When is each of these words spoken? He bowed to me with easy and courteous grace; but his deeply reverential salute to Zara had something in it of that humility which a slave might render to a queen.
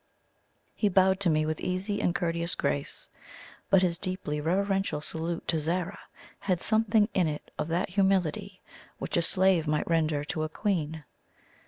He 0.73 0.89
bowed 0.89 1.19
to 1.19 1.29
me 1.29 1.45
with 1.45 1.59
easy 1.61 2.01
and 2.01 2.15
courteous 2.15 2.55
grace; 2.55 3.07
but 3.69 3.83
his 3.83 3.99
deeply 3.99 4.41
reverential 4.41 4.99
salute 4.99 5.47
to 5.49 5.59
Zara 5.59 5.99
had 6.39 6.59
something 6.59 7.07
in 7.13 7.27
it 7.27 7.51
of 7.59 7.67
that 7.67 7.89
humility 7.91 8.61
which 8.97 9.15
a 9.15 9.21
slave 9.21 9.67
might 9.67 9.87
render 9.87 10.23
to 10.23 10.41
a 10.41 10.49
queen. 10.49 11.03